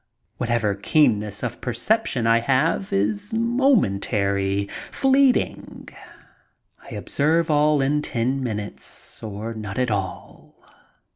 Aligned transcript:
Whatever 0.37 0.73
keenness 0.73 1.43
of 1.43 1.61
percep 1.61 2.07
tion 2.07 2.25
I 2.25 2.39
have 2.39 2.91
is 2.91 3.31
momentary, 3.33 4.67
fleeting. 4.89 5.89
I 6.81 6.95
observe 6.95 7.51
all 7.51 7.83
in 7.83 8.01
ten 8.01 8.41
minutes 8.43 9.21
or 9.21 9.53
not 9.53 9.77
at 9.77 9.91
all. 9.91 10.55